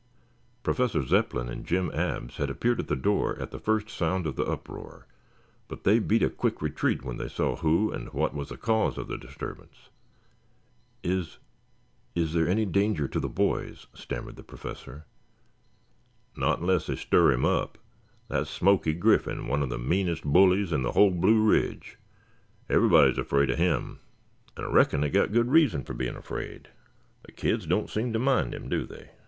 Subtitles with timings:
[0.63, 4.35] Professor Zepplin and Jim Abs had appeared at the door at the first sound of
[4.35, 5.05] the uproar,
[5.67, 8.97] but they beat a quick retreat when they saw who and what was the cause
[8.97, 9.89] of the disturbance.
[11.03, 11.37] "Is
[12.15, 15.05] is there any danger to the boys?" stammered the Professor.
[16.35, 17.77] "Not unless they stir him up.
[18.27, 21.99] That's Smoky Griffin, one of the meanest bullies in the whole Blue Ridge.
[22.71, 23.99] Everybody's afraid of him
[24.57, 26.69] and I reckon they've got good reason fer being afraid.
[27.23, 29.11] The kids don't seem to mind him, do they?"